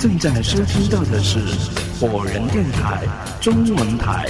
[0.00, 1.40] 正在收听到的是
[1.98, 3.04] 火人电台
[3.42, 4.26] 中文台。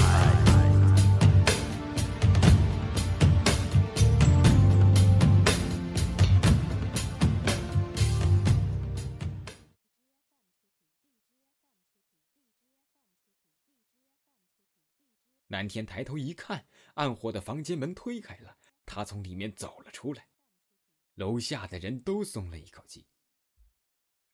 [15.48, 20.26] 南天抬头一看，暗火的房间门推开了，他从里面走了出来。
[21.16, 23.04] 楼下的人都松了一口气。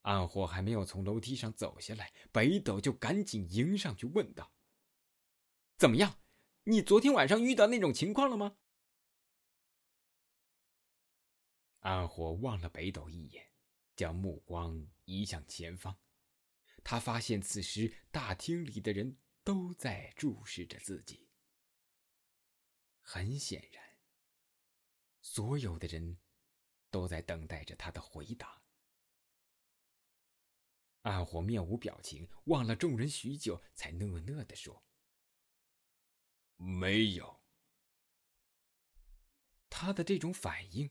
[0.05, 4.53] 暗火还没有从楼梯上走下来，北斗就赶紧迎上去问道
[5.79, 6.21] ：“怎么样？
[6.65, 8.59] 你昨天晚上遇到那种情况了吗？”
[11.81, 13.51] 暗火望了北斗一眼，
[13.97, 15.99] 将目光移向前方。
[16.83, 21.31] 他发现此时大厅里的人都在注视着自己。
[23.01, 23.83] 很显然，
[25.23, 26.19] 所有的人
[26.91, 28.63] 都在等待着他的回答。
[31.05, 34.83] 暗火面无表情，望了众人许久，才讷讷地说
[36.57, 37.43] ：“没有。”
[39.69, 40.91] 他的这种反应，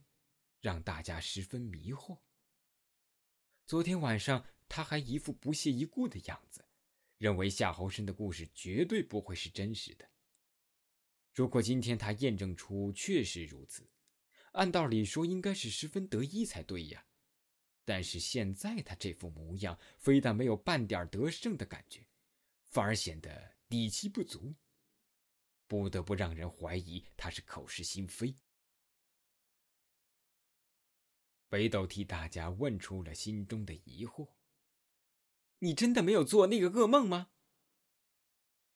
[0.59, 2.20] 让大家十分迷惑。
[3.66, 6.64] 昨天晚上，他还一副不屑一顾的样子，
[7.17, 10.08] 认为夏侯生的故事绝对不会是真实的。
[11.33, 13.89] 如果今天他验证出确实如此，
[14.52, 17.08] 按道理说应该是十分得意才对呀。
[17.86, 22.08] 但是现在他这副模样，非但没有半点得胜的感觉，
[22.64, 24.56] 反而显得底气不足，
[25.67, 28.36] 不得不让人怀疑他是口是心非。
[31.50, 34.34] 北斗替大家问出了心中的疑惑
[35.59, 37.31] ：“你真的没有做那个噩梦吗？”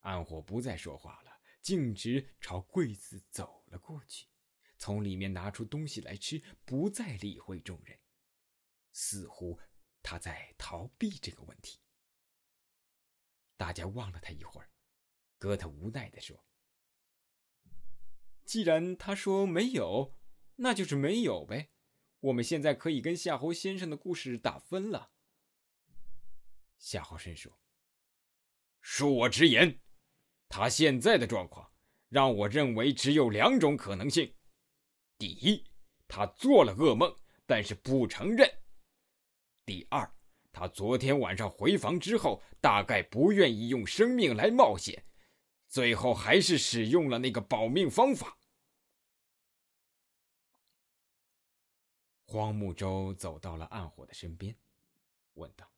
[0.01, 4.27] 暗火不再说话了，径直朝柜子走了过去，
[4.77, 7.99] 从里面拿出东西来吃，不再理会众人。
[8.99, 9.59] 似乎
[10.01, 11.79] 他在逃避这个问题。
[13.55, 14.71] 大家望了他一会儿，
[15.37, 16.43] 哥特无奈地说
[18.43, 20.15] ：“既然他说没有，
[20.55, 21.69] 那就是没有呗。
[22.21, 25.11] 我们现在可以跟夏侯先生的故事打分了。”
[26.79, 27.59] 夏侯申说
[28.81, 29.79] ：“恕我直言，
[30.49, 31.71] 他现在的状况
[32.09, 34.35] 让我认为只有两种可能性：
[35.19, 35.69] 第一，
[36.07, 38.61] 他做了噩梦，但是不承认。”
[39.67, 40.09] 第二，
[40.53, 45.05] 他昨天晚上回房之后，大概不愿意用生命来冒险，
[45.67, 48.39] 最后还是使用了那个保命方法。
[52.23, 54.57] 荒木舟走到了暗火的身边，
[55.33, 55.69] 问道：“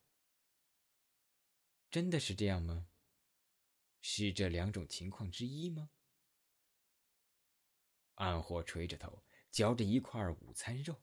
[1.89, 2.89] 真的是这样吗？
[4.01, 5.89] 是这两种情况之一吗？”
[8.21, 11.01] 暗火垂着头，嚼着一块午餐肉，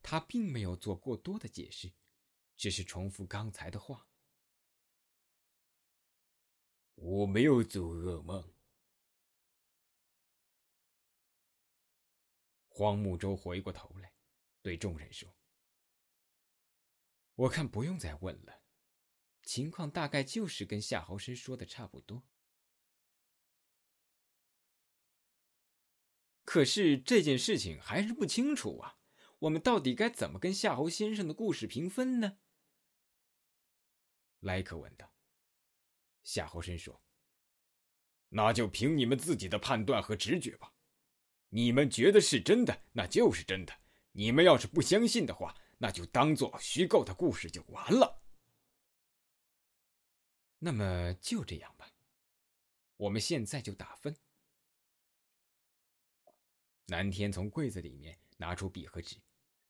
[0.00, 1.92] 他并没有做过多的解释。
[2.56, 4.08] 只是重复刚才的话。
[6.94, 8.54] 我没有做噩梦。
[12.68, 14.14] 荒木舟回过头来，
[14.62, 15.36] 对众人说
[17.34, 18.62] ：“我看不用再问了，
[19.42, 22.24] 情况大概就是跟夏侯生说的差不多。
[26.44, 28.98] 可是这件事情还是不清楚啊，
[29.40, 32.38] 我们到底该怎么跟夏侯先生的故事平分呢？”
[34.44, 35.12] 莱克问道。
[36.22, 37.02] 夏侯申说
[38.30, 40.72] ：“那就凭你们自己的判断和直觉吧。
[41.50, 43.74] 你们觉得是真的，那就是真的；
[44.12, 48.22] 你们要是不相信的话，那就当做虚构的故事就完了。
[50.58, 51.90] 那么就这样吧，
[52.96, 54.16] 我们现在就打分。”
[56.86, 59.16] 南天从柜子里面拿出笔和纸，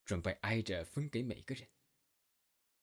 [0.05, 1.69] 准备挨着分给每个人。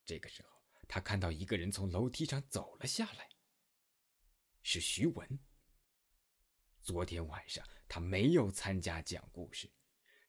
[0.06, 0.51] 这个时候。
[0.92, 3.30] 他看到一个人从楼梯上走了下来，
[4.62, 5.40] 是徐文。
[6.82, 9.72] 昨天晚上他没有参加讲故事，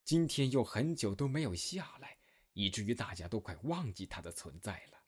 [0.05, 2.17] 今天又很久都没有下来，
[2.53, 5.05] 以至于大家都快忘记他的存在了。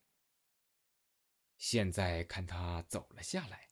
[1.57, 3.71] 现在看他走了下来，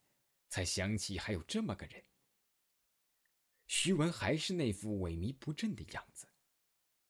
[0.48, 2.04] 才想起还有这么个人。
[3.66, 6.28] 徐文还是那副萎靡不振的样子，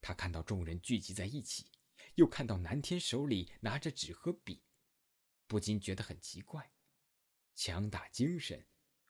[0.01, 1.72] 他看到众人聚集在一起。
[2.14, 4.62] 又看到南天手里拿着纸和笔，
[5.47, 6.73] 不禁觉得很奇怪，
[7.55, 8.67] 强打精神，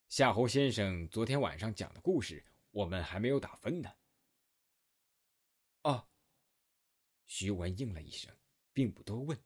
[0.10, 3.96] 夏侯先生昨天晚上讲的故事，我们还没有打分呢。
[5.84, 6.10] ”“哦。”
[7.28, 8.38] 徐文应了一声，
[8.72, 9.44] 并不多问。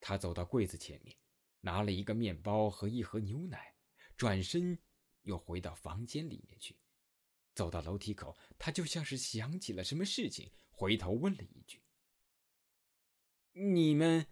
[0.00, 1.16] 他走到柜子前面。
[1.60, 3.74] 拿了一个面包和一盒牛奶，
[4.16, 4.78] 转身
[5.22, 6.78] 又回到房间里面去。
[7.54, 11.82] 走到楼梯口，他就像是想起了什么事情，回头问了一句
[13.50, 14.28] ：“你们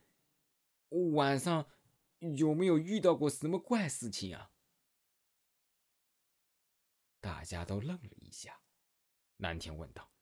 [1.14, 1.69] 晚上
[2.37, 4.52] 有没有遇到过什么怪事情啊？”
[7.20, 8.62] 大家都愣了一下。
[9.38, 10.12] 南天问道：“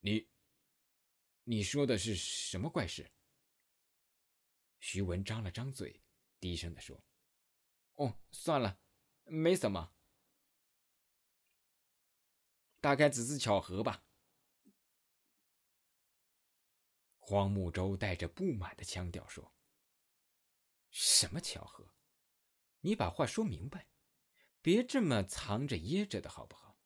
[0.00, 0.28] 你，
[1.44, 3.12] 你说的是什么怪事？”
[4.88, 6.00] 徐文张了张嘴，
[6.38, 7.04] 低声的说
[7.98, 8.78] ：“哦，算了，
[9.24, 9.92] 没什么，
[12.80, 14.06] 大概只是巧合吧。”
[17.18, 19.52] 黄木舟带着不满的腔调说
[20.90, 21.92] ：“什么巧合？
[22.82, 23.88] 你把话说明白，
[24.62, 26.78] 别这么藏着掖着的好不好？”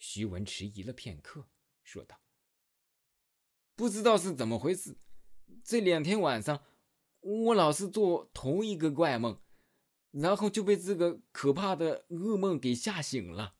[0.00, 1.50] 徐文迟疑了片刻，
[1.82, 2.22] 说道
[3.76, 4.98] ：“不知道是怎么回事，
[5.68, 6.64] 这两天晚上，
[7.20, 9.38] 我老是做同一个怪梦，
[10.12, 13.58] 然后就被这个可怕的噩梦给吓醒了。”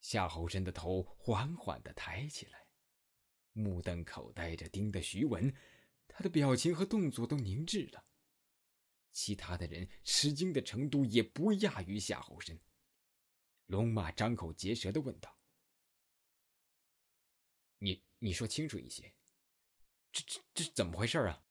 [0.00, 2.68] 夏侯申的头缓缓的抬起来，
[3.50, 5.52] 目瞪口呆着盯着徐文，
[6.06, 8.04] 他的表情和动作都凝滞了。
[9.10, 12.60] 其他的人吃惊的程度也不亚于夏侯申。
[13.66, 15.36] 龙马张口结舌的问道
[17.78, 19.12] ：“你你说清楚一些，
[20.14, 21.42] 这这这怎么回事啊？”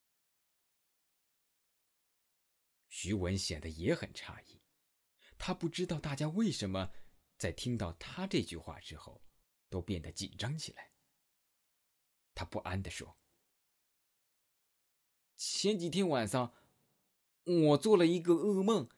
[2.90, 4.62] 徐文显得也很诧异，
[5.38, 6.92] 他不知道大家为什么
[7.38, 9.22] 在听到他这句话之后
[9.70, 10.92] 都变得紧张起来。
[12.34, 13.18] 他不安的说
[15.36, 16.54] ：“前几天晚上，
[17.44, 18.90] 我做了一个噩梦，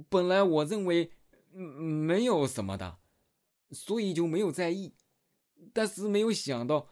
[0.08, 1.12] 本来我认为
[1.52, 3.00] 没有什么的，
[3.70, 4.96] 所以就没有在意。
[5.72, 6.88] 但是没有想到，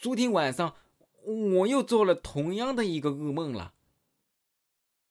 [0.00, 0.76] 昨天晚上
[1.24, 3.74] 我又做了同样的一个噩梦了。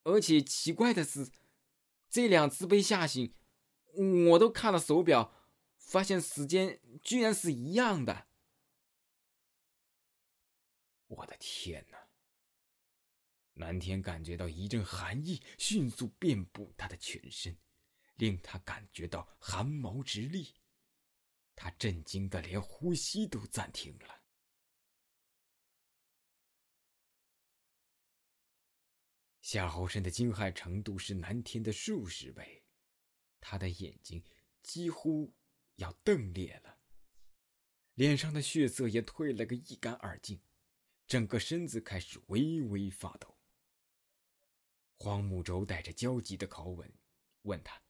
[0.04, 1.30] 而且奇怪的是，
[2.10, 3.34] 这两次被吓醒，
[4.32, 5.34] 我都看了手表，
[5.78, 8.28] 发现时间居然是一样的。
[11.08, 11.98] 我的天哪！
[13.54, 17.58] 南天感觉到一阵寒意迅速遍布他的全身，
[18.16, 20.54] 令他感觉到汗毛直立。
[21.58, 24.22] 他震惊的连呼吸都暂停了。
[29.42, 32.64] 夏侯申的惊骇程度是南天的数十倍，
[33.40, 34.24] 他的眼睛
[34.62, 35.34] 几乎
[35.78, 36.80] 要瞪裂了，
[37.96, 40.40] 脸上的血色也退了个一干二净，
[41.08, 43.36] 整个身子开始微微发抖。
[45.00, 46.94] 黄木舟带着焦急的口吻
[47.44, 47.82] 问他：“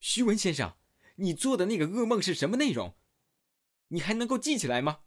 [0.00, 0.76] 徐文先生，
[1.18, 2.96] 你做的那个噩梦是什么内容？
[3.88, 5.04] 你还能够记起来吗？”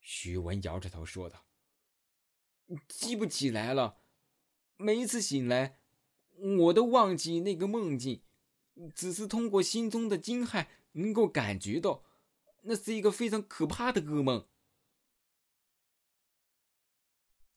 [0.00, 1.46] 徐文摇着头说道
[2.86, 4.02] ：“记不起来了，
[4.76, 5.80] 每一次醒来，
[6.58, 8.22] 我都忘记那个梦境，
[8.94, 12.04] 只是通过心中的惊骇，能够感觉到，
[12.62, 14.48] 那是一个非常可怕的噩梦。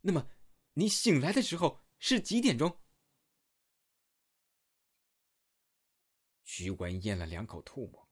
[0.01, 0.29] 那么。”
[0.73, 2.79] 你醒来的时候是几点钟？
[6.59, 8.09] 徐文咽了两口唾沫。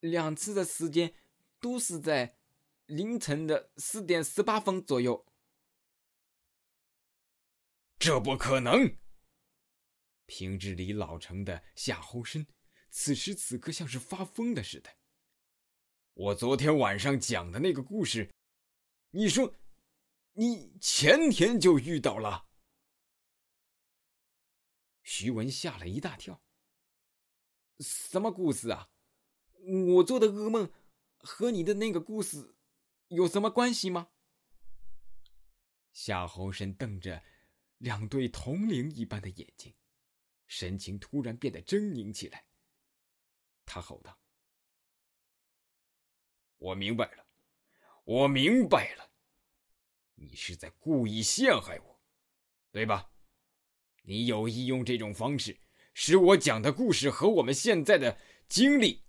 [0.00, 1.14] 两次的时间
[1.60, 2.38] 都是在
[2.86, 5.26] 凌晨的四点十八分左右。
[7.98, 8.96] 这不可能！
[10.24, 12.46] 平日里老成的夏侯申，
[12.88, 14.96] 此时此刻像是发疯的似的。
[16.14, 18.32] 我昨天晚上讲的那个故事，
[19.10, 19.54] 你说？
[20.32, 22.48] 你前天就遇到了？
[25.02, 26.42] 徐文吓了一大跳。
[27.80, 28.90] 什么故事啊？
[29.96, 30.72] 我做的噩梦
[31.18, 32.54] 和你的那个故事
[33.08, 34.10] 有什么关系吗？
[35.92, 37.22] 夏侯申瞪着
[37.78, 39.74] 两对铜铃一般的眼睛，
[40.46, 42.46] 神情突然变得狰狞起来。
[43.64, 44.18] 他吼道
[46.58, 47.26] ：“我明白了，
[48.04, 49.10] 我明白了。”
[50.18, 52.00] 你是在故意陷害我，
[52.70, 53.10] 对吧？
[54.02, 55.58] 你有意用这种方式
[55.98, 58.18] 使我讲的故事和我们现在的
[58.50, 59.06] 经历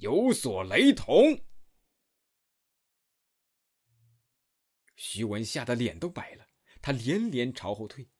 [0.00, 1.44] 有所雷同。
[4.96, 6.48] 徐文吓得脸都白了，
[6.82, 8.10] 他连连朝后退。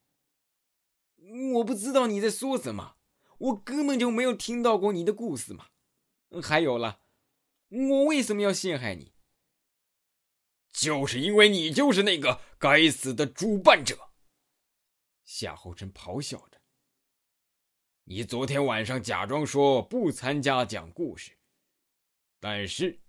[1.54, 2.96] 我不知道你在说什么，
[3.38, 5.70] 我根本就没有听到过你的故事嘛。
[6.40, 7.02] 还有了，
[7.70, 9.12] 我为什么要陷害你？
[10.70, 14.12] 就是因为你就是那个该死的主办者，
[15.24, 16.57] 夏侯真咆哮着。
[18.10, 21.36] 你昨天晚上假装说不参加讲故事，
[22.40, 23.00] 但是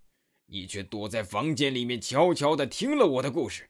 [0.45, 3.69] 你却躲在房间里面悄悄的听了我的故事，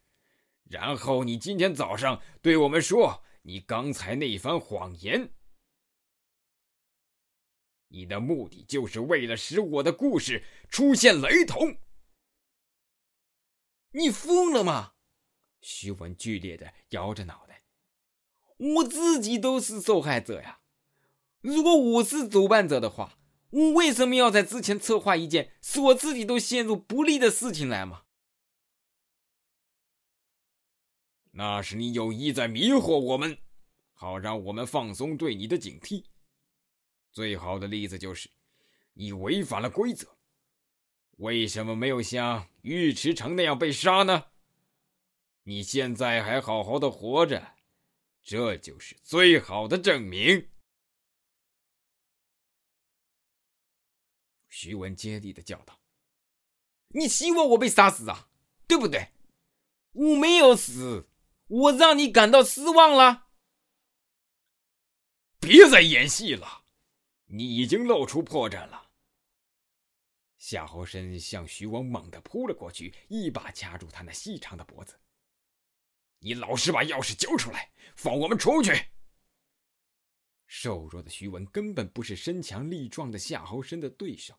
[0.64, 5.32] 然后你今天早上对我们说你刚才那番谎言。
[7.90, 11.78] 你的目的就是为了使我的故事出现雷同。
[13.92, 14.94] 你疯了吗？
[15.62, 17.66] 徐文剧烈的摇着脑袋。
[18.58, 20.59] 我自己都是受害者呀！
[21.42, 23.18] 如果我是主办者的话，
[23.52, 28.04] 我为什么要在之前策划一件使我自己都陷入不利的事情来吗？
[31.32, 33.38] 那是你有意在迷惑我们，
[33.94, 36.04] 好让我们放松对你的警惕。
[37.12, 38.30] 最好的例子就是，
[38.94, 40.18] 你违反了规则。
[41.18, 44.26] 为什么没有像尉迟成那样被杀呢？
[45.44, 47.56] 你现在还好好的活着，
[48.22, 50.50] 这就是最好的证明。
[54.62, 55.80] 徐文接力的叫道
[56.92, 58.30] ：“你希望我被杀死啊？
[58.68, 59.14] 对不对？
[59.94, 61.08] 我没有死，
[61.48, 63.30] 我让你感到失望了。
[65.40, 66.66] 别再演戏了。”
[67.32, 68.92] 你已经露出破绽了。
[70.38, 75.00] 夏侯深向徐王猛地扑了过去，一把掐住他那细长的脖子。
[76.18, 78.74] 你老实把钥匙交出来，放我们出去！
[80.48, 84.38] 瘦弱的徐文根本不是身强力壮的夏侯深的对手，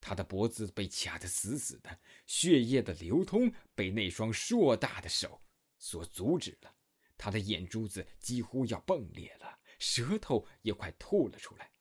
[0.00, 5.42] 他的脖子被卡得死死的，血液的流通被那双硕大的手
[5.78, 6.74] 所阻止了，
[7.16, 11.72] 他的眼珠子几乎要迸裂了，舌头也快吐了出来。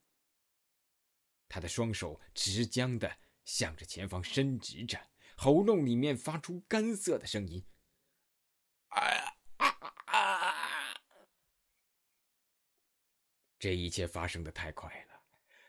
[1.47, 7.65] 他的双手直僵的向着前方伸直着，喉咙里面发出干涩的声音
[8.89, 9.00] ：“啊
[9.57, 9.67] 啊
[10.07, 11.01] 啊！”
[13.57, 15.16] 这一切发生的太快了，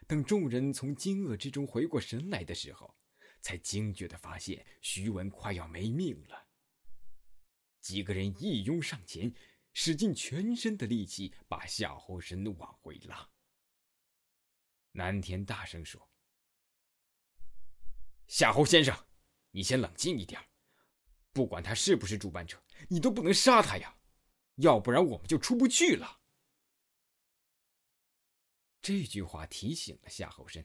[0.09, 2.97] 等众人从惊愕之中回过神来的时候，
[3.43, 6.49] 才惊觉的发现徐文快要没命了。
[7.79, 9.33] 几个人一拥上前，
[9.75, 13.29] 使尽全身的力气把夏侯神往回拉。
[14.93, 16.11] 南田大声说
[18.27, 19.07] ：“夏侯先生，
[19.51, 20.43] 你先冷静一点。
[21.33, 23.95] 不管他是不是主办者，你都不能杀他呀，
[24.57, 26.18] 要不然我们就出不去了。”
[28.81, 30.65] 这句话提醒了夏侯申。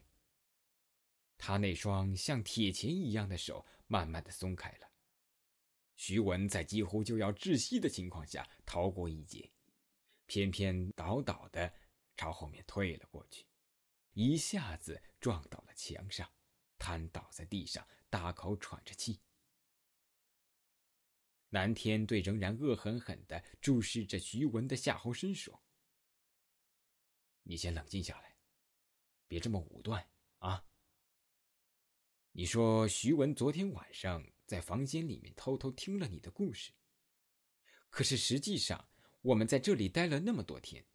[1.37, 4.91] 他那双像铁钳一样的手慢慢的松开了。
[5.95, 9.51] 徐文在几乎就要窒息的情况下逃过一劫，
[10.25, 11.73] 偏偏倒倒的
[12.15, 13.45] 朝后面退了过去。
[14.13, 16.31] 一下子撞到了墙上，
[16.77, 19.19] 瘫倒在地上，大口喘着气。
[21.49, 25.61] 南天对仍然恶狠狠的注视着徐文的夏侯申说
[27.43, 28.37] ：“你先冷静下来，
[29.27, 30.09] 别这么武断
[30.39, 30.65] 啊！
[32.31, 36.73] 你说徐文昨天晚上在房间里面偷偷听了你的故事，
[37.89, 38.89] 可是实际上
[39.21, 40.85] 我们在这里待了那么多天，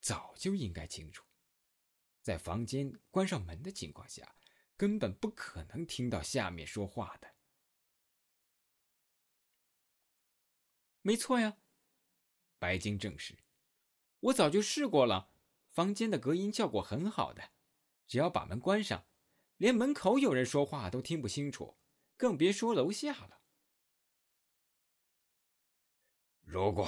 [0.00, 1.24] 早就应该清楚。”
[2.22, 4.36] 在房间关上门的情况下，
[4.76, 7.34] 根本不可能听到下面说话的。
[11.00, 11.58] 没错呀，
[12.60, 13.36] 白晶证实，
[14.20, 15.31] 我早就试过了，
[15.72, 17.50] 房间的隔音效果很好的，
[18.06, 19.06] 只要把门关上，
[19.56, 21.78] 连门口有人说话都听不清楚，
[22.16, 23.40] 更别说楼下了。
[26.42, 26.86] 如果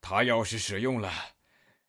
[0.00, 1.10] 他要是使用了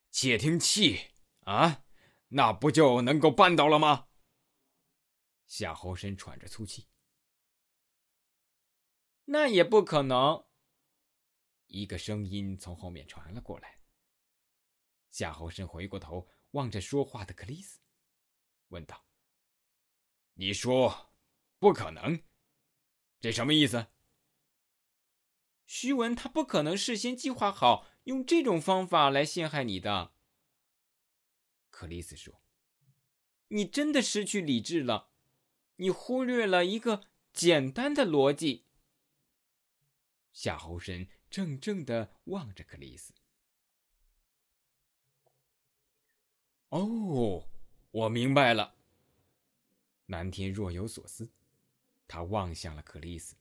[0.09, 1.83] 窃听器啊？
[2.29, 4.07] 那不就能够办到了吗？
[5.45, 6.89] 夏侯深喘着粗气。
[9.25, 10.43] 那也不可能。
[11.67, 13.79] 一个声音从后面传了过来。
[15.15, 17.79] 夏侯申回过头望着说话的克里斯，
[18.67, 19.05] 问道
[20.35, 21.13] ：“你说
[21.57, 22.21] 不可能，
[23.21, 23.87] 这什么意思？”
[25.65, 30.13] 徐文他不可能事先计划好用这种方法来陷害你的。
[31.69, 32.41] 克里斯说
[33.47, 35.11] ：“你真的失去理智了，
[35.77, 38.65] 你忽略了一个简单的逻辑。”
[40.33, 43.13] 夏侯申怔怔的望着克里斯。
[46.77, 47.47] “哦，
[47.91, 48.75] 我明白了。”
[50.07, 51.29] 南天若有所思，
[52.07, 53.35] 他望向了克里斯。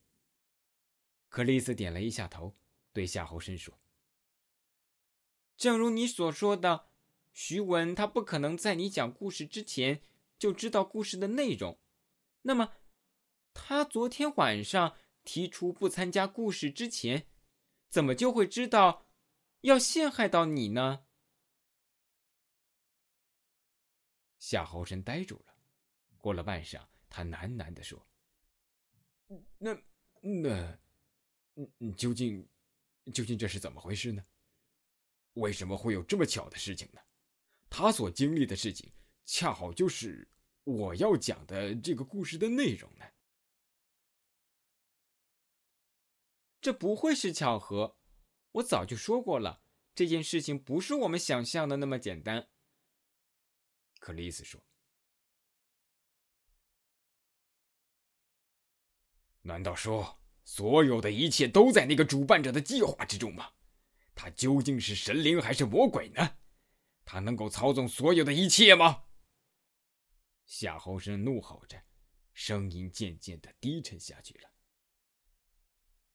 [1.28, 2.54] 克里斯点了一下头，
[2.92, 3.76] 对夏侯申说
[5.56, 6.86] ：“正如你所说的。”
[7.34, 10.00] 徐文他不可能在你讲故事之前
[10.38, 11.80] 就知道故事的内容，
[12.42, 12.74] 那么
[13.52, 17.26] 他昨天晚上提出不参加故事之前，
[17.90, 19.08] 怎么就会知道
[19.62, 21.03] 要陷害到你呢？
[24.44, 25.56] 夏侯申呆住了，
[26.18, 28.06] 过了半晌，他喃喃地说
[29.56, 29.74] ：“那
[30.20, 30.78] 那，
[31.54, 32.46] 嗯究竟
[33.14, 34.22] 究竟这是怎么回事呢？
[35.32, 37.00] 为什么会有这么巧的事情呢？
[37.70, 38.92] 他所经历的事情，
[39.24, 40.28] 恰好就是
[40.64, 43.06] 我要讲的这个故事的内容呢。
[46.60, 47.96] 这不会是巧合，
[48.52, 49.62] 我早就说过了，
[49.94, 52.50] 这件事情不是我们想象的那么简单。
[54.04, 54.62] 克里斯说
[59.40, 63.50] ：“难道说所有的一切都在那个主办者的计划之中吗？
[64.14, 66.36] 他究竟是神灵还是魔鬼呢？”
[67.06, 69.04] 他能够操纵所有的一切吗？
[70.44, 71.82] 夏侯生怒吼着，
[72.34, 74.50] 声音渐渐的低沉下去了。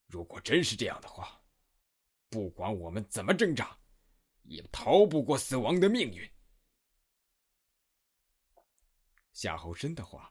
[0.06, 1.42] 如果真是这样的话，
[2.30, 3.76] 不管我们怎么挣扎，
[4.44, 6.32] 也逃不过死亡的命运。
[9.40, 10.30] 夏侯生的话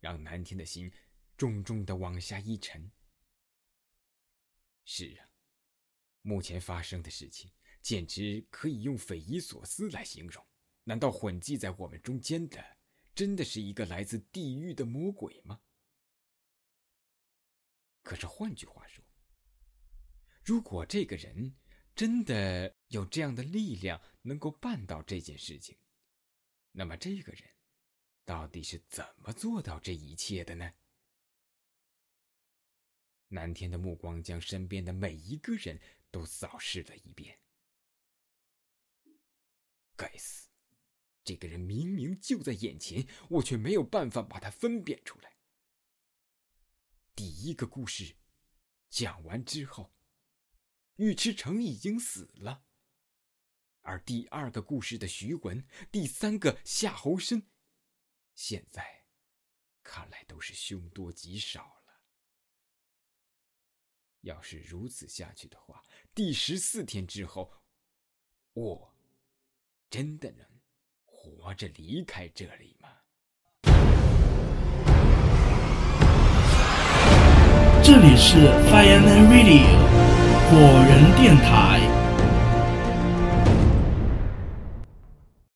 [0.00, 0.92] 让南天的心
[1.36, 2.90] 重重的往下一沉。
[4.84, 5.30] 是啊，
[6.22, 7.48] 目前发生的事情。
[7.80, 10.44] 简直可以用匪夷所思来形容。
[10.82, 12.76] 难道混迹在我们中间的，
[13.14, 15.60] 真的是一个来自地狱的魔鬼吗？
[18.02, 19.04] 可是换句话说，
[20.44, 21.54] 如果这个人
[21.94, 25.78] 真的有这样的力量，能够办到这件事情，
[26.72, 27.48] 那么这个人
[28.28, 30.70] 到底是怎么做到这一切的呢？
[33.28, 35.80] 南天的目光将身边的每一个人
[36.10, 37.40] 都扫视了一遍。
[39.96, 40.50] 该死！
[41.24, 45.34] 这个人明明就在眼前，我却没有办法把他分辨出来。
[47.14, 48.14] 第一个故事
[48.90, 49.90] 讲完之后，
[50.96, 52.66] 尉迟成已经死了，
[53.80, 57.42] 而第二个故事的徐文，第三个夏侯生，
[58.38, 59.02] 现在
[59.82, 62.00] 看来都是凶多吉少了。
[64.20, 65.82] 要是如此下去的话，
[66.14, 67.52] 第十四天之后，
[68.52, 68.94] 我。
[69.90, 70.46] 真的能
[71.04, 72.90] 活着离开这里吗？
[77.82, 78.36] 这里是
[78.70, 79.66] Fireman Radio
[80.48, 81.97] 火人电台。